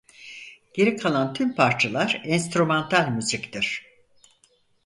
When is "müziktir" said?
3.07-3.85